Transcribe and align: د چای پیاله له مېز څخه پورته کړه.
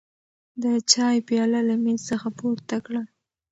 د 0.63 0.65
چای 0.91 1.17
پیاله 1.27 1.61
له 1.69 1.75
مېز 1.83 2.01
څخه 2.09 2.27
پورته 2.39 2.77
کړه. 2.85 3.01